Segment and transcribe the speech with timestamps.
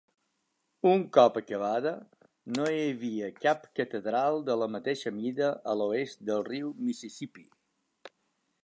[0.91, 1.91] Un cop acabada,
[2.57, 7.49] no hi havia cap catedral de la mateixa mida a l'oest del riu Mississipí.